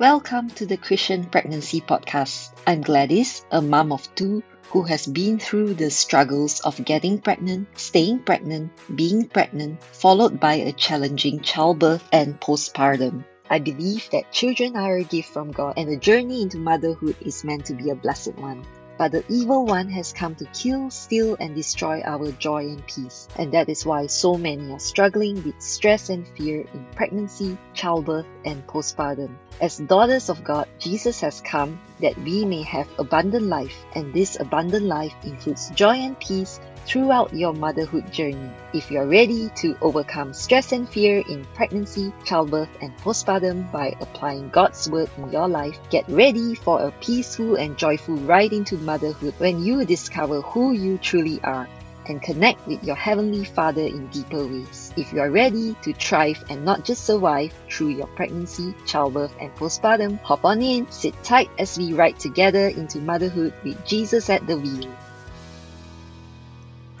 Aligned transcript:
Welcome 0.00 0.48
to 0.56 0.64
the 0.64 0.78
Christian 0.78 1.24
Pregnancy 1.24 1.82
Podcast. 1.82 2.52
I'm 2.66 2.80
Gladys, 2.80 3.44
a 3.50 3.60
mom 3.60 3.92
of 3.92 4.08
two 4.14 4.42
who 4.70 4.84
has 4.84 5.06
been 5.06 5.38
through 5.38 5.74
the 5.74 5.90
struggles 5.90 6.60
of 6.60 6.82
getting 6.86 7.20
pregnant, 7.20 7.68
staying 7.78 8.20
pregnant, 8.20 8.72
being 8.96 9.28
pregnant, 9.28 9.84
followed 9.84 10.40
by 10.40 10.54
a 10.54 10.72
challenging 10.72 11.40
childbirth 11.40 12.08
and 12.12 12.40
postpartum. 12.40 13.26
I 13.50 13.58
believe 13.58 14.08
that 14.12 14.32
children 14.32 14.74
are 14.74 14.96
a 14.96 15.04
gift 15.04 15.34
from 15.34 15.52
God 15.52 15.74
and 15.76 15.90
the 15.90 15.98
journey 15.98 16.40
into 16.40 16.56
motherhood 16.56 17.16
is 17.20 17.44
meant 17.44 17.66
to 17.66 17.74
be 17.74 17.90
a 17.90 17.94
blessed 17.94 18.36
one. 18.36 18.64
But 19.00 19.12
the 19.12 19.24
evil 19.32 19.64
one 19.64 19.88
has 19.96 20.12
come 20.12 20.34
to 20.34 20.44
kill, 20.52 20.90
steal, 20.90 21.34
and 21.40 21.54
destroy 21.54 22.02
our 22.04 22.32
joy 22.32 22.68
and 22.68 22.86
peace. 22.86 23.28
And 23.38 23.50
that 23.52 23.70
is 23.70 23.86
why 23.86 24.08
so 24.08 24.36
many 24.36 24.70
are 24.72 24.78
struggling 24.78 25.42
with 25.42 25.56
stress 25.62 26.10
and 26.10 26.28
fear 26.36 26.66
in 26.74 26.84
pregnancy, 26.94 27.56
childbirth, 27.72 28.26
and 28.44 28.66
postpartum. 28.66 29.38
As 29.58 29.78
daughters 29.78 30.28
of 30.28 30.44
God, 30.44 30.68
Jesus 30.78 31.18
has 31.22 31.40
come 31.40 31.80
that 32.02 32.18
we 32.18 32.44
may 32.44 32.60
have 32.60 32.88
abundant 32.98 33.46
life, 33.46 33.86
and 33.94 34.12
this 34.12 34.38
abundant 34.38 34.84
life 34.84 35.14
includes 35.24 35.70
joy 35.70 35.96
and 35.96 36.20
peace 36.20 36.60
throughout 36.86 37.34
your 37.34 37.52
motherhood 37.52 38.12
journey. 38.12 38.50
If 38.72 38.90
you're 38.90 39.06
ready 39.06 39.50
to 39.56 39.76
overcome 39.80 40.32
stress 40.32 40.72
and 40.72 40.88
fear 40.88 41.22
in 41.28 41.44
pregnancy, 41.54 42.12
childbirth, 42.24 42.70
and 42.80 42.96
postpartum 42.98 43.70
by 43.72 43.94
applying 44.00 44.50
God's 44.50 44.88
word 44.90 45.10
in 45.16 45.32
your 45.32 45.48
life, 45.48 45.78
get 45.90 46.08
ready 46.08 46.54
for 46.54 46.80
a 46.80 46.92
peaceful 47.00 47.56
and 47.56 47.76
joyful 47.76 48.16
ride 48.16 48.52
into 48.52 48.76
motherhood 48.78 49.34
when 49.38 49.64
you 49.64 49.84
discover 49.84 50.40
who 50.40 50.72
you 50.72 50.98
truly 50.98 51.40
are 51.42 51.68
and 52.06 52.22
connect 52.22 52.66
with 52.66 52.82
your 52.82 52.96
Heavenly 52.96 53.44
Father 53.44 53.82
in 53.82 54.08
deeper 54.08 54.44
ways. 54.46 54.92
If 54.96 55.12
you 55.12 55.20
are 55.20 55.30
ready 55.30 55.76
to 55.82 55.92
thrive 55.94 56.42
and 56.50 56.64
not 56.64 56.84
just 56.84 57.04
survive 57.04 57.52
through 57.70 57.90
your 57.90 58.08
pregnancy, 58.08 58.74
childbirth, 58.86 59.34
and 59.40 59.54
postpartum, 59.54 60.20
hop 60.22 60.44
on 60.44 60.60
in, 60.60 60.90
sit 60.90 61.14
tight 61.22 61.50
as 61.58 61.78
we 61.78 61.92
ride 61.92 62.18
together 62.18 62.68
into 62.68 62.98
motherhood 62.98 63.54
with 63.64 63.84
Jesus 63.86 64.28
at 64.28 64.46
the 64.46 64.58
wheel. 64.58 64.90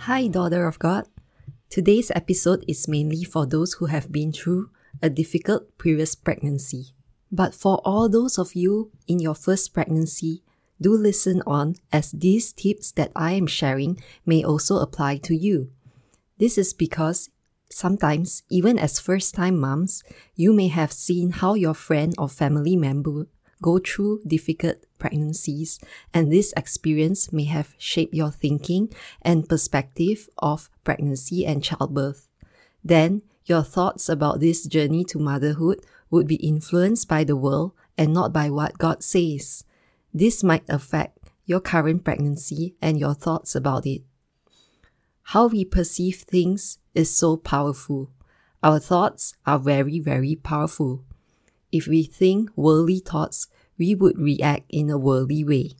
Hi, 0.04 0.28
daughter 0.28 0.66
of 0.66 0.78
God. 0.78 1.04
Today's 1.68 2.10
episode 2.14 2.64
is 2.66 2.88
mainly 2.88 3.22
for 3.22 3.44
those 3.44 3.74
who 3.74 3.92
have 3.92 4.10
been 4.10 4.32
through 4.32 4.70
a 5.02 5.10
difficult 5.10 5.76
previous 5.76 6.14
pregnancy. 6.14 6.94
But 7.30 7.54
for 7.54 7.82
all 7.84 8.08
those 8.08 8.38
of 8.38 8.54
you 8.54 8.90
in 9.06 9.18
your 9.18 9.34
first 9.34 9.74
pregnancy, 9.74 10.42
do 10.80 10.96
listen 10.96 11.42
on 11.46 11.76
as 11.92 12.12
these 12.12 12.50
tips 12.54 12.92
that 12.92 13.12
I 13.14 13.32
am 13.32 13.46
sharing 13.46 14.00
may 14.24 14.42
also 14.42 14.78
apply 14.78 15.18
to 15.28 15.36
you. 15.36 15.70
This 16.38 16.56
is 16.56 16.72
because 16.72 17.28
sometimes, 17.70 18.42
even 18.48 18.78
as 18.78 18.98
first 18.98 19.34
time 19.34 19.60
moms, 19.60 20.02
you 20.34 20.54
may 20.54 20.68
have 20.68 20.92
seen 20.92 21.28
how 21.28 21.52
your 21.52 21.74
friend 21.74 22.14
or 22.16 22.30
family 22.30 22.74
member 22.74 23.26
go 23.60 23.78
through 23.78 24.22
difficult 24.26 24.78
pregnancies, 25.00 25.80
and 26.14 26.30
this 26.30 26.54
experience 26.56 27.32
may 27.32 27.44
have 27.44 27.74
shaped 27.78 28.14
your 28.14 28.30
thinking 28.30 28.92
and 29.22 29.48
perspective 29.48 30.28
of 30.38 30.70
pregnancy 30.84 31.44
and 31.44 31.64
childbirth. 31.64 32.28
Then, 32.84 33.22
your 33.46 33.62
thoughts 33.62 34.08
about 34.08 34.38
this 34.38 34.64
journey 34.66 35.02
to 35.06 35.18
motherhood 35.18 35.80
would 36.10 36.28
be 36.28 36.36
influenced 36.36 37.08
by 37.08 37.24
the 37.24 37.36
world 37.36 37.72
and 37.98 38.14
not 38.14 38.32
by 38.32 38.48
what 38.50 38.78
God 38.78 39.02
says. 39.02 39.64
This 40.14 40.44
might 40.44 40.64
affect 40.68 41.18
your 41.44 41.60
current 41.60 42.04
pregnancy 42.04 42.76
and 42.80 42.98
your 42.98 43.14
thoughts 43.14 43.56
about 43.56 43.86
it. 43.86 44.02
How 45.34 45.46
we 45.46 45.64
perceive 45.64 46.18
things 46.18 46.78
is 46.94 47.16
so 47.16 47.36
powerful. 47.36 48.10
Our 48.62 48.78
thoughts 48.78 49.34
are 49.46 49.58
very, 49.58 49.98
very 49.98 50.36
powerful. 50.36 51.04
If 51.72 51.86
we 51.86 52.02
think 52.02 52.50
worldly 52.56 52.98
thoughts, 52.98 53.48
we 53.80 53.94
would 53.94 54.18
react 54.18 54.66
in 54.68 54.90
a 54.90 54.98
worldly 54.98 55.42
way. 55.42 55.72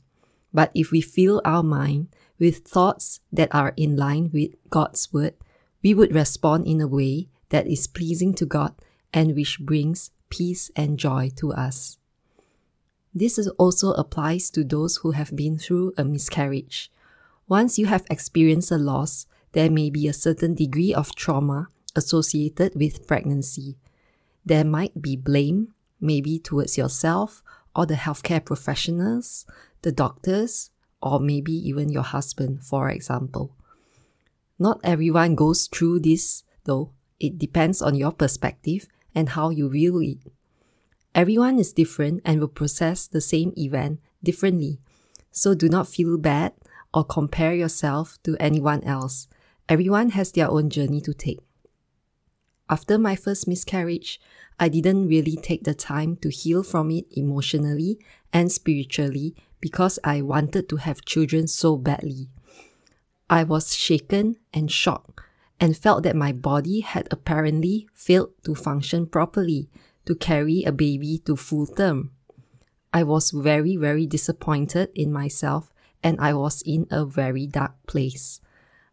But 0.51 0.71
if 0.73 0.89
we 0.91 1.01
fill 1.01 1.39
our 1.45 1.61
mind 1.61 2.07
with 2.39 2.65
thoughts 2.65 3.21
that 3.31 3.53
are 3.53 3.73
in 3.77 3.95
line 3.95 4.31
with 4.33 4.55
God's 4.71 5.13
word, 5.13 5.35
we 5.83 5.93
would 5.93 6.13
respond 6.13 6.65
in 6.65 6.81
a 6.81 6.87
way 6.87 7.29
that 7.49 7.67
is 7.67 7.85
pleasing 7.85 8.33
to 8.33 8.45
God 8.45 8.73
and 9.13 9.35
which 9.35 9.59
brings 9.59 10.09
peace 10.29 10.71
and 10.75 10.97
joy 10.97 11.29
to 11.37 11.53
us. 11.53 11.99
This 13.13 13.37
also 13.59 13.91
applies 13.93 14.49
to 14.51 14.63
those 14.63 14.97
who 14.97 15.11
have 15.11 15.35
been 15.35 15.59
through 15.59 15.93
a 15.95 16.03
miscarriage. 16.03 16.91
Once 17.47 17.77
you 17.77 17.85
have 17.85 18.05
experienced 18.09 18.71
a 18.71 18.77
loss, 18.77 19.27
there 19.51 19.69
may 19.69 19.89
be 19.89 20.07
a 20.07 20.13
certain 20.13 20.55
degree 20.55 20.93
of 20.93 21.13
trauma 21.13 21.67
associated 21.95 22.73
with 22.73 23.05
pregnancy. 23.05 23.77
There 24.43 24.63
might 24.63 25.01
be 25.01 25.15
blame, 25.15 25.73
maybe 25.99 26.39
towards 26.39 26.77
yourself 26.77 27.43
or 27.75 27.85
the 27.85 27.95
healthcare 27.95 28.43
professionals, 28.43 29.45
the 29.81 29.91
doctors, 29.91 30.71
or 31.01 31.19
maybe 31.19 31.53
even 31.53 31.89
your 31.89 32.03
husband, 32.03 32.63
for 32.63 32.89
example. 32.89 33.55
Not 34.59 34.79
everyone 34.83 35.35
goes 35.35 35.67
through 35.67 36.01
this, 36.01 36.43
though. 36.65 36.91
It 37.19 37.37
depends 37.37 37.81
on 37.81 37.95
your 37.95 38.11
perspective 38.11 38.87
and 39.15 39.29
how 39.29 39.49
you 39.49 39.69
view 39.69 39.99
it. 40.01 40.19
Everyone 41.13 41.59
is 41.59 41.73
different 41.73 42.21
and 42.23 42.39
will 42.39 42.47
process 42.47 43.07
the 43.07 43.21
same 43.21 43.53
event 43.57 43.99
differently. 44.23 44.79
So 45.31 45.53
do 45.53 45.67
not 45.67 45.87
feel 45.87 46.17
bad 46.17 46.53
or 46.93 47.03
compare 47.03 47.53
yourself 47.53 48.17
to 48.23 48.37
anyone 48.39 48.83
else. 48.83 49.27
Everyone 49.67 50.11
has 50.11 50.31
their 50.31 50.49
own 50.49 50.69
journey 50.69 51.01
to 51.01 51.13
take. 51.13 51.39
After 52.71 52.97
my 52.97 53.17
first 53.17 53.49
miscarriage, 53.49 54.17
I 54.57 54.69
didn't 54.69 55.09
really 55.09 55.35
take 55.35 55.65
the 55.65 55.73
time 55.73 56.15
to 56.23 56.29
heal 56.29 56.63
from 56.63 56.89
it 56.89 57.05
emotionally 57.11 57.99
and 58.31 58.49
spiritually 58.49 59.35
because 59.59 59.99
I 60.05 60.21
wanted 60.21 60.69
to 60.69 60.77
have 60.77 61.03
children 61.03 61.47
so 61.47 61.75
badly. 61.75 62.29
I 63.29 63.43
was 63.43 63.75
shaken 63.75 64.37
and 64.53 64.71
shocked 64.71 65.19
and 65.59 65.75
felt 65.75 66.03
that 66.03 66.15
my 66.15 66.31
body 66.31 66.79
had 66.79 67.09
apparently 67.11 67.89
failed 67.93 68.31
to 68.45 68.55
function 68.55 69.05
properly 69.05 69.69
to 70.05 70.15
carry 70.15 70.63
a 70.63 70.71
baby 70.71 71.17
to 71.25 71.35
full 71.35 71.67
term. 71.67 72.11
I 72.93 73.03
was 73.03 73.31
very, 73.31 73.75
very 73.75 74.05
disappointed 74.05 74.91
in 74.95 75.11
myself 75.11 75.73
and 76.01 76.17
I 76.21 76.33
was 76.33 76.61
in 76.65 76.87
a 76.89 77.05
very 77.05 77.47
dark 77.47 77.75
place. 77.85 78.39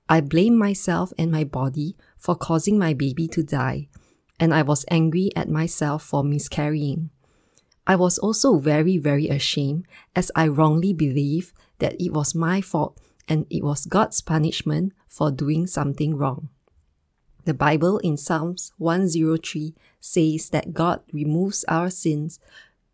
I 0.09 0.21
blamed 0.21 0.59
myself 0.59 1.13
and 1.17 1.31
my 1.31 1.45
body 1.45 1.95
for 2.19 2.35
causing 2.35 2.79
my 2.79 2.93
baby 2.95 3.29
to 3.29 3.43
die 3.43 3.89
and 4.41 4.55
I 4.55 4.63
was 4.63 4.85
angry 4.91 5.31
at 5.35 5.49
myself 5.49 6.03
for 6.03 6.23
miscarrying. 6.23 7.11
I 7.87 7.97
was 7.97 8.19
also 8.19 8.59
very, 8.59 8.99
very 8.99 9.29
ashamed 9.29 9.87
as 10.15 10.31
I 10.37 10.49
wrongly 10.49 10.93
believed 10.93 11.53
that 11.79 12.01
it 12.01 12.13
was 12.13 12.35
my 12.35 12.61
fault 12.61 13.01
and 13.29 13.47
it 13.51 13.65
was 13.65 13.87
God's 13.87 14.21
punishment 14.21 14.93
for 15.07 15.31
doing 15.31 15.67
something 15.67 16.17
wrong. 16.17 16.51
The 17.45 17.55
Bible 17.55 17.99
in 17.99 18.17
Psalms 18.17 18.73
103 18.77 19.75
says 20.01 20.51
that 20.51 20.75
God 20.75 21.01
removes 21.13 21.65
our 21.65 21.89
sins 21.89 22.39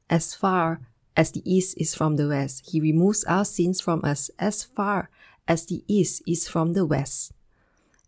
as 0.09 0.35
far 0.35 0.81
as 1.17 1.33
the 1.33 1.43
east 1.45 1.77
is 1.77 1.95
from 1.95 2.17
the 2.17 2.29
west. 2.29 2.71
He 2.71 2.81
removes 2.81 3.25
our 3.25 3.45
sins 3.45 3.81
from 3.81 4.01
us 4.05 4.31
as 4.39 4.63
far 4.63 5.11
as 5.49 5.67
the 5.67 5.83
east 5.89 6.23
is 6.27 6.49
from 6.49 6.73
the 6.73 6.87
west. 6.87 7.33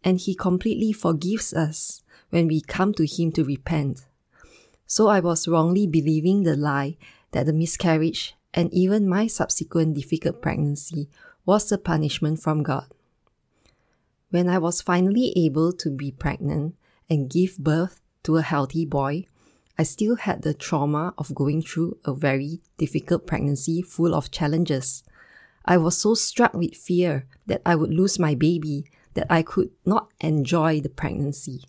And 0.06 0.20
He 0.20 0.36
completely 0.36 0.92
forgives 0.92 1.52
us 1.52 2.04
when 2.30 2.46
we 2.46 2.60
come 2.60 2.94
to 2.94 3.04
Him 3.04 3.32
to 3.32 3.42
repent. 3.42 4.06
So 4.86 5.08
I 5.08 5.18
was 5.18 5.48
wrongly 5.48 5.88
believing 5.88 6.44
the 6.44 6.56
lie 6.56 6.96
that 7.32 7.46
the 7.46 7.52
miscarriage 7.52 8.36
and 8.54 8.72
even 8.72 9.08
my 9.08 9.26
subsequent 9.26 9.96
difficult 9.96 10.40
pregnancy 10.40 11.08
was 11.44 11.72
a 11.72 11.78
punishment 11.78 12.40
from 12.40 12.62
God. 12.62 12.86
When 14.30 14.48
I 14.48 14.58
was 14.58 14.80
finally 14.80 15.32
able 15.34 15.72
to 15.72 15.90
be 15.90 16.12
pregnant 16.12 16.76
and 17.10 17.28
give 17.28 17.58
birth 17.58 18.00
to 18.22 18.36
a 18.36 18.42
healthy 18.42 18.84
boy, 18.86 19.26
I 19.76 19.82
still 19.82 20.16
had 20.16 20.42
the 20.42 20.54
trauma 20.54 21.14
of 21.18 21.34
going 21.34 21.62
through 21.62 21.98
a 22.04 22.14
very 22.14 22.60
difficult 22.78 23.26
pregnancy 23.26 23.82
full 23.82 24.14
of 24.14 24.30
challenges. 24.30 25.02
I 25.64 25.76
was 25.78 25.98
so 25.98 26.14
struck 26.14 26.54
with 26.54 26.76
fear 26.76 27.26
that 27.46 27.62
I 27.66 27.74
would 27.74 27.92
lose 27.92 28.18
my 28.18 28.34
baby 28.34 28.86
that 29.16 29.26
I 29.28 29.42
could 29.42 29.70
not 29.84 30.08
enjoy 30.20 30.80
the 30.80 30.88
pregnancy. 30.88 31.64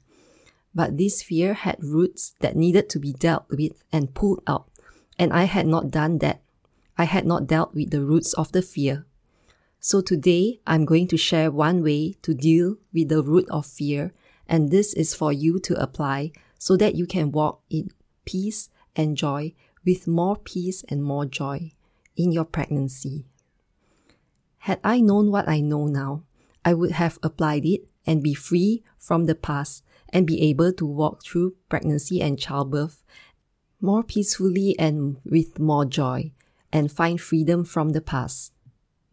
But 0.75 0.97
this 0.97 1.23
fear 1.23 1.53
had 1.53 1.83
roots 1.83 2.35
that 2.39 2.55
needed 2.55 2.88
to 2.89 2.99
be 2.99 3.13
dealt 3.13 3.45
with 3.49 3.83
and 3.91 4.13
pulled 4.13 4.44
out, 4.45 4.69
and 5.17 5.33
I 5.33 5.45
had 5.45 5.65
not 5.65 5.89
done 5.89 6.19
that. 6.19 6.41
I 6.97 7.05
had 7.05 7.25
not 7.25 7.47
dealt 7.47 7.73
with 7.73 7.89
the 7.89 8.03
roots 8.03 8.33
of 8.33 8.51
the 8.51 8.61
fear. 8.61 9.05
So 9.79 10.01
today, 10.01 10.59
I'm 10.67 10.85
going 10.85 11.07
to 11.09 11.17
share 11.17 11.49
one 11.49 11.83
way 11.83 12.13
to 12.21 12.33
deal 12.33 12.77
with 12.94 13.09
the 13.09 13.23
root 13.23 13.47
of 13.49 13.65
fear, 13.65 14.13
and 14.47 14.69
this 14.69 14.94
is 14.94 15.15
for 15.15 15.33
you 15.33 15.59
to 15.59 15.81
apply 15.81 16.31
so 16.59 16.77
that 16.77 16.95
you 16.95 17.05
can 17.05 17.31
walk 17.31 17.61
in 17.69 17.89
peace 18.25 18.69
and 18.95 19.15
joy 19.17 19.53
with 19.85 20.07
more 20.07 20.35
peace 20.35 20.83
and 20.89 21.03
more 21.03 21.25
joy 21.25 21.71
in 22.15 22.31
your 22.31 22.45
pregnancy. 22.45 23.25
Had 24.59 24.79
I 24.83 24.99
known 24.99 25.31
what 25.31 25.47
I 25.47 25.61
know 25.61 25.88
now, 25.88 26.23
I 26.67 26.73
would 26.73 26.91
have 26.91 27.17
applied 27.23 27.63
it 27.63 27.87
and 28.05 28.21
be 28.21 28.33
free 28.33 28.83
from 28.97 29.25
the 29.25 29.35
past 29.35 29.85
and 30.09 30.27
be 30.27 30.41
able 30.49 30.73
to 30.73 30.85
walk 30.85 31.23
through 31.23 31.55
pregnancy 31.69 32.21
and 32.21 32.37
childbirth 32.37 33.05
more 33.79 34.03
peacefully 34.03 34.75
and 34.77 35.15
with 35.23 35.59
more 35.59 35.85
joy, 35.85 36.33
and 36.73 36.91
find 36.91 37.21
freedom 37.21 37.63
from 37.63 37.91
the 37.91 38.01
past. 38.01 38.51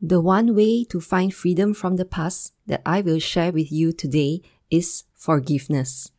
The 0.02 0.20
one 0.20 0.56
way 0.56 0.82
to 0.86 1.00
find 1.00 1.32
freedom 1.32 1.74
from 1.74 1.94
the 1.94 2.04
past 2.04 2.54
that 2.66 2.82
I 2.84 3.02
will 3.02 3.20
share 3.20 3.52
with 3.52 3.70
you 3.70 3.92
today 3.92 4.42
is 4.68 5.04
forgiveness. 5.14 6.10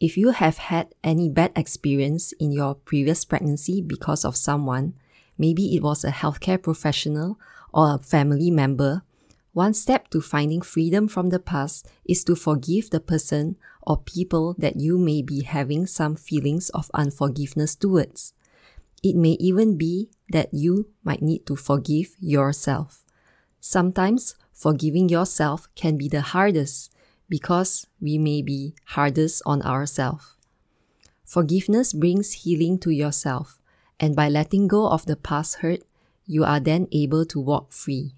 If 0.00 0.16
you 0.16 0.30
have 0.30 0.56
had 0.72 0.94
any 1.04 1.28
bad 1.28 1.52
experience 1.54 2.32
in 2.40 2.52
your 2.52 2.74
previous 2.74 3.26
pregnancy 3.26 3.82
because 3.82 4.24
of 4.24 4.34
someone, 4.34 4.94
maybe 5.36 5.76
it 5.76 5.82
was 5.82 6.04
a 6.04 6.10
healthcare 6.10 6.62
professional 6.62 7.38
or 7.74 7.96
a 7.96 7.98
family 7.98 8.50
member, 8.50 9.02
one 9.52 9.74
step 9.74 10.08
to 10.10 10.20
finding 10.20 10.60
freedom 10.60 11.08
from 11.08 11.30
the 11.30 11.38
past 11.38 11.88
is 12.04 12.22
to 12.24 12.36
forgive 12.36 12.90
the 12.90 13.00
person 13.00 13.56
or 13.82 13.98
people 13.98 14.54
that 14.58 14.76
you 14.76 14.96
may 14.96 15.22
be 15.22 15.42
having 15.42 15.86
some 15.86 16.14
feelings 16.14 16.70
of 16.70 16.90
unforgiveness 16.94 17.74
towards. 17.74 18.32
It 19.02 19.16
may 19.16 19.36
even 19.40 19.76
be 19.76 20.10
that 20.28 20.52
you 20.52 20.90
might 21.02 21.22
need 21.22 21.46
to 21.46 21.56
forgive 21.56 22.14
yourself. 22.20 23.04
Sometimes 23.60 24.36
forgiving 24.52 25.08
yourself 25.08 25.68
can 25.74 25.96
be 25.96 26.08
the 26.08 26.20
hardest 26.20 26.92
because 27.28 27.86
we 28.00 28.18
may 28.18 28.42
be 28.42 28.74
hardest 28.86 29.42
on 29.46 29.62
ourselves. 29.62 30.36
Forgiveness 31.24 31.92
brings 31.92 32.32
healing 32.44 32.78
to 32.80 32.90
yourself, 32.90 33.60
and 33.98 34.16
by 34.16 34.28
letting 34.28 34.66
go 34.66 34.88
of 34.88 35.06
the 35.06 35.16
past 35.16 35.56
hurt, 35.56 35.80
you 36.26 36.44
are 36.44 36.60
then 36.60 36.88
able 36.92 37.24
to 37.26 37.40
walk 37.40 37.72
free. 37.72 38.14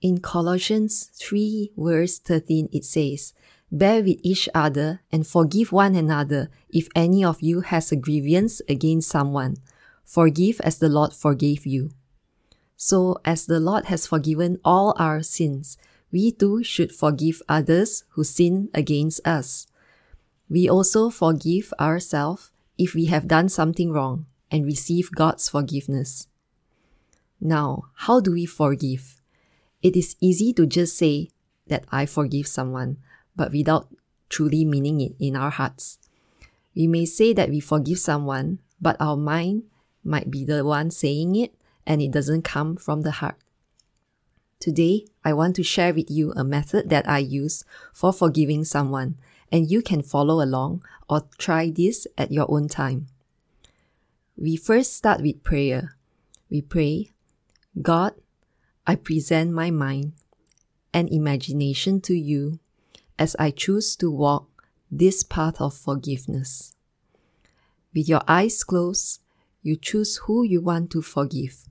In 0.00 0.18
Colossians 0.20 1.10
3 1.14 1.72
verse 1.76 2.18
13 2.18 2.70
it 2.72 2.84
says, 2.86 3.34
Bear 3.70 4.02
with 4.02 4.18
each 4.22 4.48
other 4.54 5.02
and 5.12 5.26
forgive 5.26 5.72
one 5.72 5.94
another 5.94 6.50
if 6.70 6.88
any 6.96 7.22
of 7.22 7.42
you 7.42 7.60
has 7.60 7.92
a 7.92 7.96
grievance 7.96 8.62
against 8.66 9.10
someone. 9.10 9.58
Forgive 10.04 10.58
as 10.62 10.78
the 10.78 10.88
Lord 10.88 11.12
forgave 11.12 11.66
you. 11.66 11.90
So 12.76 13.20
as 13.26 13.44
the 13.44 13.60
Lord 13.60 13.84
has 13.86 14.06
forgiven 14.06 14.58
all 14.64 14.94
our 14.98 15.22
sins, 15.22 15.76
we 16.10 16.32
too 16.32 16.64
should 16.64 16.92
forgive 16.92 17.42
others 17.46 18.04
who 18.10 18.24
sin 18.24 18.70
against 18.72 19.20
us. 19.26 19.66
We 20.48 20.68
also 20.68 21.10
forgive 21.10 21.74
ourselves 21.78 22.50
if 22.78 22.94
we 22.94 23.04
have 23.06 23.28
done 23.28 23.50
something 23.50 23.92
wrong 23.92 24.24
and 24.50 24.64
receive 24.64 25.12
God's 25.12 25.50
forgiveness. 25.50 26.26
Now, 27.38 27.84
how 27.94 28.20
do 28.20 28.32
we 28.32 28.46
forgive? 28.46 29.19
It 29.82 29.96
is 29.96 30.16
easy 30.20 30.52
to 30.54 30.66
just 30.66 30.96
say 30.96 31.30
that 31.66 31.84
I 31.90 32.06
forgive 32.06 32.46
someone, 32.46 32.98
but 33.34 33.52
without 33.52 33.88
truly 34.28 34.64
meaning 34.64 35.00
it 35.00 35.14
in 35.18 35.36
our 35.36 35.50
hearts. 35.50 35.98
We 36.74 36.86
may 36.86 37.04
say 37.04 37.32
that 37.32 37.50
we 37.50 37.60
forgive 37.60 37.98
someone, 37.98 38.60
but 38.80 38.96
our 39.00 39.16
mind 39.16 39.64
might 40.04 40.30
be 40.30 40.44
the 40.44 40.64
one 40.64 40.90
saying 40.90 41.36
it 41.36 41.54
and 41.86 42.00
it 42.00 42.10
doesn't 42.10 42.42
come 42.42 42.76
from 42.76 43.02
the 43.02 43.10
heart. 43.10 43.36
Today, 44.60 45.06
I 45.24 45.32
want 45.32 45.56
to 45.56 45.62
share 45.62 45.94
with 45.94 46.10
you 46.10 46.32
a 46.36 46.44
method 46.44 46.90
that 46.90 47.08
I 47.08 47.18
use 47.18 47.64
for 47.94 48.12
forgiving 48.12 48.64
someone, 48.64 49.16
and 49.50 49.70
you 49.70 49.80
can 49.80 50.02
follow 50.02 50.44
along 50.44 50.84
or 51.08 51.26
try 51.38 51.70
this 51.70 52.06
at 52.18 52.30
your 52.30 52.44
own 52.50 52.68
time. 52.68 53.06
We 54.36 54.56
first 54.56 54.94
start 54.94 55.22
with 55.22 55.42
prayer. 55.42 55.96
We 56.50 56.60
pray, 56.60 57.12
God, 57.80 58.14
I 58.90 58.96
present 58.96 59.52
my 59.52 59.70
mind 59.70 60.14
and 60.92 61.08
imagination 61.10 62.00
to 62.00 62.12
you 62.12 62.58
as 63.20 63.36
I 63.38 63.52
choose 63.52 63.94
to 63.94 64.10
walk 64.10 64.48
this 64.90 65.22
path 65.22 65.60
of 65.60 65.74
forgiveness. 65.74 66.74
With 67.94 68.08
your 68.08 68.22
eyes 68.26 68.64
closed, 68.64 69.20
you 69.62 69.76
choose 69.76 70.16
who 70.24 70.42
you 70.42 70.60
want 70.60 70.90
to 70.90 71.02
forgive. 71.02 71.68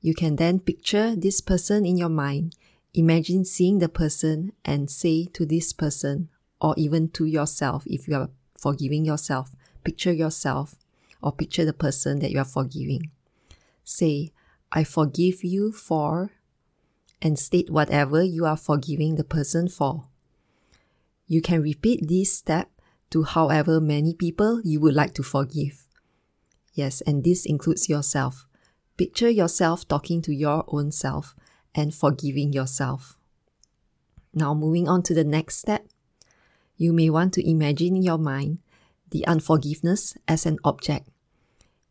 You 0.00 0.14
can 0.14 0.36
then 0.36 0.60
picture 0.60 1.16
this 1.16 1.40
person 1.40 1.84
in 1.84 1.96
your 1.96 2.08
mind. 2.08 2.54
Imagine 2.94 3.44
seeing 3.44 3.80
the 3.80 3.88
person 3.88 4.52
and 4.64 4.88
say 4.88 5.24
to 5.32 5.44
this 5.44 5.72
person, 5.72 6.28
or 6.60 6.72
even 6.76 7.08
to 7.18 7.24
yourself, 7.24 7.82
if 7.84 8.06
you 8.06 8.14
are 8.14 8.30
forgiving 8.56 9.04
yourself, 9.04 9.56
picture 9.82 10.12
yourself 10.12 10.76
or 11.20 11.32
picture 11.32 11.64
the 11.64 11.72
person 11.72 12.20
that 12.20 12.30
you 12.30 12.38
are 12.38 12.44
forgiving. 12.44 13.10
Say, 13.82 14.30
I 14.72 14.84
forgive 14.84 15.44
you 15.44 15.72
for, 15.72 16.32
and 17.22 17.38
state 17.38 17.70
whatever 17.70 18.22
you 18.22 18.44
are 18.44 18.56
forgiving 18.56 19.14
the 19.14 19.24
person 19.24 19.68
for. 19.68 20.08
You 21.26 21.40
can 21.40 21.62
repeat 21.62 22.08
this 22.08 22.32
step 22.32 22.70
to 23.10 23.22
however 23.24 23.80
many 23.80 24.14
people 24.14 24.60
you 24.62 24.80
would 24.80 24.94
like 24.94 25.14
to 25.14 25.22
forgive. 25.22 25.86
Yes, 26.74 27.00
and 27.00 27.24
this 27.24 27.46
includes 27.46 27.88
yourself. 27.88 28.46
Picture 28.96 29.30
yourself 29.30 29.86
talking 29.88 30.22
to 30.22 30.34
your 30.34 30.64
own 30.68 30.92
self 30.92 31.34
and 31.74 31.94
forgiving 31.94 32.52
yourself. 32.52 33.18
Now, 34.34 34.54
moving 34.54 34.88
on 34.88 35.02
to 35.04 35.14
the 35.14 35.24
next 35.24 35.56
step, 35.56 35.86
you 36.76 36.92
may 36.92 37.08
want 37.08 37.32
to 37.34 37.48
imagine 37.48 37.96
in 37.96 38.02
your 38.02 38.18
mind 38.18 38.58
the 39.10 39.26
unforgiveness 39.26 40.16
as 40.28 40.44
an 40.44 40.58
object. 40.64 41.08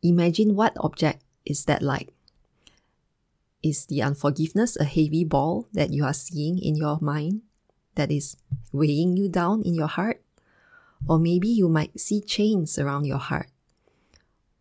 Imagine 0.04 0.56
what 0.56 0.78
object 0.80 1.24
is 1.46 1.66
that 1.66 1.82
like? 1.82 2.15
Is 3.66 3.88
the 3.88 4.04
unforgiveness 4.04 4.78
a 4.78 4.84
heavy 4.84 5.24
ball 5.24 5.68
that 5.74 5.90
you 5.92 6.06
are 6.06 6.14
seeing 6.14 6.60
in 6.60 6.76
your 6.76 7.00
mind 7.02 7.42
that 7.96 8.12
is 8.12 8.38
weighing 8.72 9.18
you 9.18 9.28
down 9.28 9.64
in 9.64 9.74
your 9.74 9.88
heart? 9.88 10.22
Or 11.10 11.18
maybe 11.18 11.48
you 11.48 11.68
might 11.68 12.00
see 12.00 12.22
chains 12.22 12.78
around 12.78 13.06
your 13.06 13.18
heart. 13.18 13.50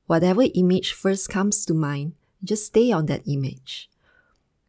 Whatever 0.06 0.44
image 0.54 0.94
first 0.94 1.28
comes 1.28 1.66
to 1.66 1.74
mind, 1.74 2.14
just 2.42 2.64
stay 2.64 2.92
on 2.92 3.04
that 3.12 3.28
image. 3.28 3.90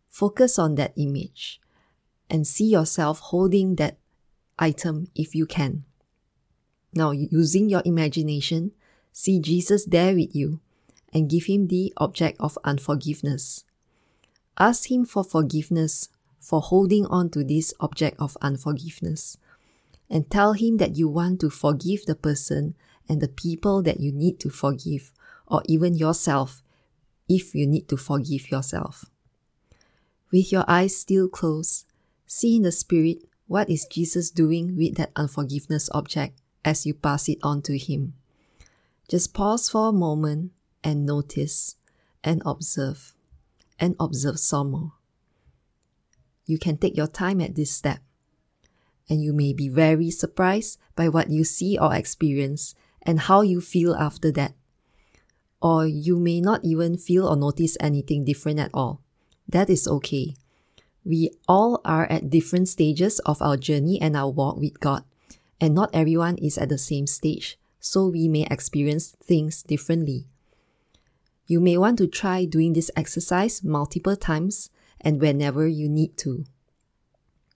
Focus 0.09 0.59
on 0.59 0.75
that 0.75 0.91
image 0.97 1.61
and 2.29 2.45
see 2.45 2.67
yourself 2.67 3.19
holding 3.31 3.75
that 3.75 3.97
item 4.59 5.07
if 5.15 5.33
you 5.33 5.45
can. 5.45 5.85
Now, 6.93 7.11
using 7.11 7.69
your 7.69 7.83
imagination, 7.85 8.73
see 9.13 9.39
Jesus 9.39 9.85
there 9.85 10.13
with 10.13 10.35
you 10.35 10.59
and 11.13 11.29
give 11.29 11.45
him 11.45 11.67
the 11.67 11.93
object 11.95 12.35
of 12.41 12.57
unforgiveness. 12.65 13.63
Ask 14.57 14.89
him 14.89 15.05
for 15.05 15.23
forgiveness 15.23 16.09
for 16.39 16.61
holding 16.61 17.05
on 17.07 17.29
to 17.31 17.43
this 17.43 17.73
object 17.79 18.17
of 18.19 18.37
unforgiveness 18.41 19.37
and 20.09 20.29
tell 20.29 20.53
him 20.53 20.77
that 20.77 20.95
you 20.95 21.09
want 21.09 21.41
to 21.41 21.49
forgive 21.49 22.05
the 22.05 22.15
person 22.15 22.75
and 23.09 23.21
the 23.21 23.27
people 23.27 23.81
that 23.81 23.99
you 23.99 24.11
need 24.11 24.39
to 24.39 24.49
forgive 24.49 25.11
or 25.47 25.61
even 25.65 25.95
yourself 25.95 26.63
if 27.27 27.55
you 27.55 27.67
need 27.67 27.89
to 27.89 27.97
forgive 27.97 28.51
yourself. 28.51 29.05
With 30.31 30.51
your 30.51 30.65
eyes 30.67 30.95
still 30.95 31.27
closed, 31.27 31.85
see 32.25 32.57
in 32.57 32.63
the 32.63 32.71
Spirit 32.71 33.17
what 33.47 33.69
is 33.69 33.85
Jesus 33.85 34.31
doing 34.31 34.75
with 34.75 34.95
that 34.95 35.11
unforgiveness 35.15 35.89
object 35.93 36.39
as 36.63 36.85
you 36.85 36.93
pass 36.93 37.29
it 37.29 37.37
on 37.43 37.61
to 37.63 37.77
Him. 37.77 38.13
Just 39.07 39.33
pause 39.33 39.69
for 39.69 39.89
a 39.89 39.93
moment 39.93 40.51
and 40.83 41.05
notice 41.05 41.75
and 42.23 42.41
observe 42.45 43.13
and 43.79 43.95
observe 43.99 44.39
some 44.39 44.71
more. 44.71 44.93
You 46.45 46.57
can 46.57 46.77
take 46.77 46.95
your 46.95 47.07
time 47.07 47.41
at 47.41 47.55
this 47.55 47.71
step, 47.71 47.99
and 49.09 49.21
you 49.21 49.33
may 49.33 49.53
be 49.53 49.67
very 49.67 50.11
surprised 50.11 50.79
by 50.95 51.09
what 51.09 51.29
you 51.29 51.43
see 51.43 51.77
or 51.77 51.93
experience 51.93 52.75
and 53.01 53.21
how 53.21 53.41
you 53.41 53.61
feel 53.61 53.95
after 53.95 54.31
that 54.33 54.53
or 55.65 55.87
you 55.87 56.19
may 56.19 56.39
not 56.39 56.63
even 56.63 56.95
feel 56.95 57.27
or 57.27 57.35
notice 57.35 57.75
anything 57.79 58.23
different 58.23 58.59
at 58.59 58.69
all. 58.71 59.01
That 59.49 59.67
is 59.67 59.87
okay. 59.87 60.35
We 61.03 61.31
all 61.47 61.81
are 61.83 62.05
at 62.05 62.29
different 62.29 62.69
stages 62.69 63.17
of 63.25 63.41
our 63.41 63.57
journey 63.57 63.99
and 63.99 64.15
our 64.15 64.29
walk 64.29 64.57
with 64.57 64.79
God, 64.79 65.03
and 65.59 65.73
not 65.73 65.89
everyone 65.91 66.37
is 66.37 66.59
at 66.59 66.69
the 66.69 66.77
same 66.77 67.07
stage, 67.07 67.57
so 67.79 68.09
we 68.09 68.27
may 68.27 68.45
experience 68.45 69.15
things 69.23 69.63
differently. 69.63 70.27
You 71.47 71.59
may 71.59 71.77
want 71.77 71.97
to 71.99 72.07
try 72.07 72.45
doing 72.45 72.73
this 72.73 72.89
exercise 72.95 73.63
multiple 73.63 74.15
times 74.15 74.69
and 74.99 75.21
whenever 75.21 75.67
you 75.67 75.87
need 75.87 76.17
to. 76.17 76.45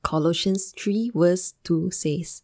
Colossians 0.04 0.74
3 0.78 1.12
verse 1.16 1.56
2 1.64 1.92
says, 1.92 2.44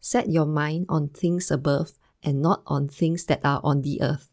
Set 0.00 0.30
your 0.30 0.46
mind 0.46 0.86
on 0.88 1.08
things 1.08 1.50
above 1.50 1.92
and 2.22 2.40
not 2.40 2.62
on 2.66 2.88
things 2.88 3.26
that 3.26 3.40
are 3.44 3.60
on 3.62 3.82
the 3.82 4.00
earth. 4.00 4.30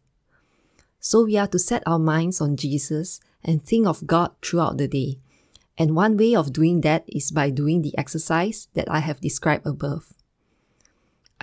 So 1.00 1.24
we 1.24 1.36
are 1.36 1.46
to 1.48 1.58
set 1.58 1.82
our 1.86 1.98
minds 1.98 2.40
on 2.40 2.56
Jesus 2.56 3.20
and 3.44 3.62
think 3.62 3.86
of 3.86 4.06
God 4.06 4.32
throughout 4.42 4.78
the 4.78 4.88
day. 4.88 5.18
And 5.76 5.94
one 5.94 6.16
way 6.16 6.34
of 6.34 6.52
doing 6.52 6.80
that 6.80 7.04
is 7.06 7.30
by 7.30 7.50
doing 7.50 7.82
the 7.82 7.96
exercise 7.98 8.68
that 8.74 8.90
I 8.90 9.00
have 9.00 9.20
described 9.20 9.66
above. 9.66 10.14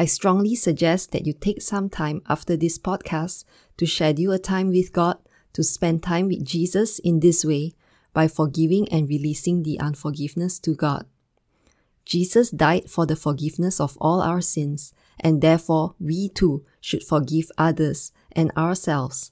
I 0.02 0.06
strongly 0.06 0.56
suggest 0.56 1.12
that 1.12 1.28
you 1.28 1.34
take 1.34 1.62
some 1.62 1.88
time 1.88 2.24
after 2.28 2.58
this 2.58 2.80
podcast 2.80 3.46
to 3.78 3.86
schedule 3.86 4.34
a 4.34 4.40
time 4.40 4.70
with 4.70 4.94
God 4.94 5.20
to 5.54 5.64
spend 5.64 6.02
time 6.02 6.28
with 6.28 6.44
Jesus 6.44 6.98
in 6.98 7.20
this 7.20 7.46
way 7.46 7.74
by 8.12 8.28
forgiving 8.28 8.92
and 8.92 9.08
releasing 9.08 9.62
the 9.62 9.80
unforgiveness 9.80 10.60
to 10.62 10.74
God. 10.74 11.06
Jesus 12.04 12.50
died 12.50 12.90
for 12.90 13.06
the 13.06 13.16
forgiveness 13.16 13.80
of 13.80 13.96
all 14.02 14.24
our 14.24 14.42
sins, 14.42 14.92
and 15.20 15.40
therefore 15.40 15.94
we 16.00 16.30
too 16.30 16.66
should 16.80 17.04
forgive 17.04 17.52
others 17.60 18.12
and 18.32 18.52
ourselves. 18.58 19.32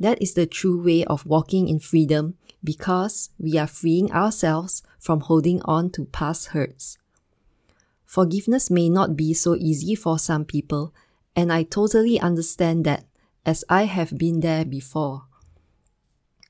That 0.00 0.20
is 0.20 0.34
the 0.34 0.46
true 0.46 0.82
way 0.82 1.04
of 1.04 1.26
walking 1.26 1.68
in 1.68 1.78
freedom 1.78 2.34
because 2.64 3.30
we 3.38 3.56
are 3.56 3.68
freeing 3.68 4.10
ourselves 4.10 4.82
from 4.98 5.20
holding 5.20 5.62
on 5.62 5.90
to 5.90 6.06
past 6.06 6.48
hurts. 6.48 6.98
Forgiveness 8.12 8.70
may 8.70 8.90
not 8.90 9.16
be 9.16 9.32
so 9.32 9.56
easy 9.56 9.94
for 9.94 10.18
some 10.18 10.44
people, 10.44 10.92
and 11.34 11.50
I 11.50 11.62
totally 11.62 12.20
understand 12.20 12.84
that 12.84 13.06
as 13.46 13.64
I 13.70 13.84
have 13.84 14.18
been 14.18 14.40
there 14.40 14.66
before. 14.66 15.22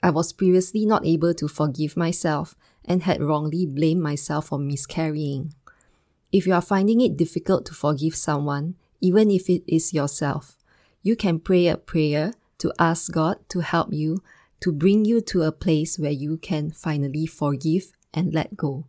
I 0.02 0.10
was 0.10 0.32
previously 0.32 0.84
not 0.84 1.06
able 1.06 1.34
to 1.34 1.46
forgive 1.46 1.96
myself 1.96 2.56
and 2.84 3.04
had 3.04 3.22
wrongly 3.22 3.64
blamed 3.64 4.00
myself 4.00 4.48
for 4.48 4.58
miscarrying. 4.58 5.54
If 6.32 6.48
you 6.48 6.52
are 6.52 6.60
finding 6.60 7.00
it 7.00 7.16
difficult 7.16 7.64
to 7.66 7.74
forgive 7.74 8.16
someone, 8.16 8.74
even 9.00 9.30
if 9.30 9.48
it 9.48 9.62
is 9.68 9.94
yourself, 9.94 10.56
you 11.00 11.14
can 11.14 11.38
pray 11.38 11.68
a 11.68 11.76
prayer 11.76 12.34
to 12.58 12.72
ask 12.76 13.12
God 13.12 13.36
to 13.50 13.60
help 13.60 13.92
you 13.92 14.20
to 14.62 14.72
bring 14.72 15.04
you 15.04 15.20
to 15.20 15.42
a 15.42 15.52
place 15.52 15.96
where 15.96 16.10
you 16.10 16.38
can 16.38 16.72
finally 16.72 17.26
forgive 17.26 17.92
and 18.12 18.34
let 18.34 18.56
go. 18.56 18.86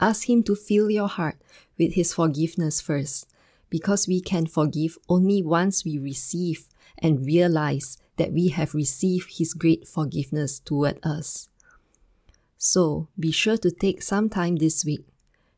Ask 0.00 0.28
Him 0.28 0.42
to 0.44 0.54
fill 0.54 0.90
your 0.90 1.08
heart 1.08 1.36
with 1.78 1.94
His 1.94 2.14
forgiveness 2.14 2.80
first, 2.80 3.26
because 3.70 4.06
we 4.06 4.20
can 4.20 4.46
forgive 4.46 4.98
only 5.08 5.42
once 5.42 5.84
we 5.84 5.98
receive 5.98 6.68
and 6.98 7.26
realize 7.26 7.98
that 8.16 8.32
we 8.32 8.48
have 8.48 8.74
received 8.74 9.38
His 9.38 9.54
great 9.54 9.86
forgiveness 9.86 10.60
toward 10.60 10.98
us. 11.04 11.48
So 12.56 13.08
be 13.18 13.30
sure 13.30 13.56
to 13.58 13.70
take 13.70 14.02
some 14.02 14.28
time 14.28 14.56
this 14.56 14.84
week. 14.84 15.06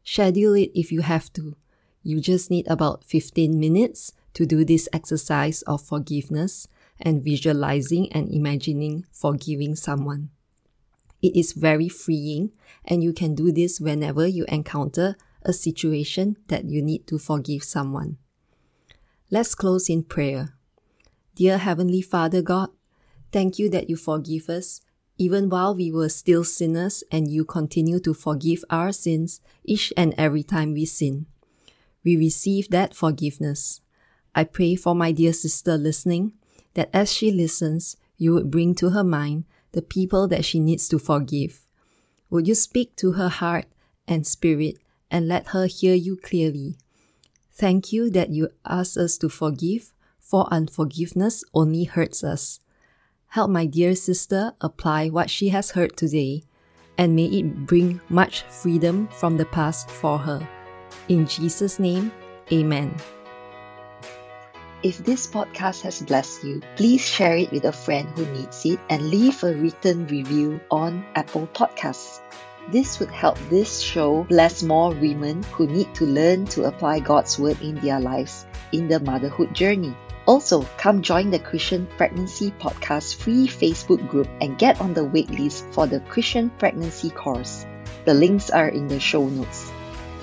Schedule 0.04 0.54
it 0.54 0.70
if 0.74 0.92
you 0.92 1.02
have 1.02 1.32
to. 1.34 1.56
You 2.02 2.20
just 2.20 2.50
need 2.50 2.66
about 2.68 3.04
15 3.04 3.58
minutes 3.58 4.12
to 4.34 4.46
do 4.46 4.64
this 4.64 4.88
exercise 4.92 5.62
of 5.62 5.82
forgiveness 5.82 6.66
and 7.00 7.22
visualizing 7.22 8.12
and 8.12 8.30
imagining 8.32 9.06
forgiving 9.12 9.74
someone. 9.74 10.30
It 11.22 11.36
is 11.36 11.52
very 11.52 11.88
freeing, 11.88 12.52
and 12.84 13.02
you 13.02 13.12
can 13.12 13.34
do 13.34 13.52
this 13.52 13.80
whenever 13.80 14.26
you 14.26 14.44
encounter 14.48 15.16
a 15.42 15.52
situation 15.52 16.36
that 16.48 16.64
you 16.64 16.82
need 16.82 17.06
to 17.08 17.18
forgive 17.18 17.64
someone. 17.64 18.18
Let's 19.30 19.54
close 19.54 19.88
in 19.88 20.02
prayer. 20.02 20.54
Dear 21.34 21.58
Heavenly 21.58 22.02
Father 22.02 22.42
God, 22.42 22.70
thank 23.32 23.58
you 23.58 23.70
that 23.70 23.88
you 23.88 23.96
forgive 23.96 24.48
us 24.48 24.80
even 25.20 25.50
while 25.50 25.74
we 25.74 25.92
were 25.92 26.08
still 26.08 26.42
sinners 26.44 27.04
and 27.12 27.30
you 27.30 27.44
continue 27.44 28.00
to 28.00 28.14
forgive 28.14 28.64
our 28.70 28.90
sins 28.90 29.42
each 29.64 29.92
and 29.94 30.14
every 30.16 30.42
time 30.42 30.72
we 30.72 30.86
sin. 30.86 31.26
We 32.02 32.16
receive 32.16 32.70
that 32.70 32.94
forgiveness. 32.94 33.82
I 34.34 34.44
pray 34.44 34.76
for 34.76 34.94
my 34.94 35.12
dear 35.12 35.34
sister 35.34 35.76
listening 35.76 36.32
that 36.72 36.88
as 36.94 37.12
she 37.12 37.30
listens, 37.30 37.98
you 38.16 38.32
would 38.32 38.50
bring 38.50 38.74
to 38.76 38.90
her 38.90 39.04
mind 39.04 39.44
the 39.72 39.82
people 39.82 40.28
that 40.28 40.44
she 40.44 40.60
needs 40.60 40.88
to 40.88 40.98
forgive. 40.98 41.66
Would 42.30 42.46
you 42.46 42.54
speak 42.54 42.96
to 42.96 43.12
her 43.12 43.28
heart 43.28 43.66
and 44.06 44.26
spirit 44.26 44.76
and 45.10 45.28
let 45.28 45.48
her 45.48 45.66
hear 45.66 45.94
you 45.94 46.16
clearly? 46.16 46.76
Thank 47.52 47.92
you 47.92 48.10
that 48.10 48.30
you 48.30 48.48
ask 48.64 48.96
us 48.96 49.18
to 49.18 49.28
forgive, 49.28 49.92
for 50.18 50.46
unforgiveness 50.52 51.44
only 51.52 51.84
hurts 51.84 52.22
us. 52.24 52.60
Help 53.28 53.50
my 53.50 53.66
dear 53.66 53.94
sister 53.94 54.54
apply 54.60 55.08
what 55.08 55.30
she 55.30 55.50
has 55.50 55.72
heard 55.72 55.96
today, 55.96 56.42
and 56.98 57.14
may 57.14 57.26
it 57.26 57.66
bring 57.66 58.00
much 58.08 58.42
freedom 58.42 59.08
from 59.08 59.36
the 59.36 59.44
past 59.46 59.90
for 59.90 60.18
her. 60.18 60.46
In 61.08 61.26
Jesus' 61.26 61.78
name, 61.78 62.12
Amen. 62.52 62.94
If 64.82 65.04
this 65.04 65.26
podcast 65.26 65.82
has 65.82 66.00
blessed 66.00 66.42
you, 66.42 66.62
please 66.76 67.04
share 67.04 67.36
it 67.36 67.52
with 67.52 67.66
a 67.66 67.72
friend 67.72 68.08
who 68.16 68.24
needs 68.32 68.64
it 68.64 68.80
and 68.88 69.10
leave 69.10 69.44
a 69.44 69.52
written 69.52 70.06
review 70.06 70.58
on 70.70 71.04
Apple 71.14 71.46
Podcasts. 71.52 72.20
This 72.70 72.98
would 72.98 73.10
help 73.10 73.36
this 73.50 73.80
show 73.80 74.24
bless 74.24 74.62
more 74.62 74.88
women 74.94 75.42
who 75.52 75.66
need 75.66 75.94
to 75.96 76.06
learn 76.06 76.46
to 76.56 76.64
apply 76.64 77.00
God's 77.00 77.38
Word 77.38 77.60
in 77.60 77.74
their 77.74 78.00
lives 78.00 78.46
in 78.72 78.88
the 78.88 79.00
motherhood 79.00 79.52
journey. 79.52 79.94
Also, 80.24 80.62
come 80.78 81.02
join 81.02 81.28
the 81.28 81.38
Christian 81.38 81.86
Pregnancy 81.98 82.50
Podcast 82.50 83.16
free 83.16 83.48
Facebook 83.48 84.08
group 84.08 84.28
and 84.40 84.56
get 84.56 84.80
on 84.80 84.94
the 84.94 85.04
waitlist 85.04 85.74
for 85.74 85.86
the 85.86 86.00
Christian 86.00 86.48
Pregnancy 86.56 87.10
course. 87.10 87.66
The 88.06 88.14
links 88.14 88.48
are 88.48 88.68
in 88.68 88.88
the 88.88 88.98
show 88.98 89.28
notes. 89.28 89.70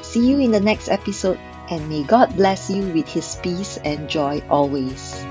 See 0.02 0.28
you 0.28 0.40
in 0.40 0.50
the 0.50 0.60
next 0.60 0.90
episode 0.90 1.40
and 1.70 1.88
may 1.90 2.04
God 2.04 2.36
bless 2.36 2.70
you 2.70 2.84
with 2.94 3.08
His 3.08 3.36
peace 3.36 3.78
and 3.84 4.10
joy 4.10 4.42
always. 4.50 5.26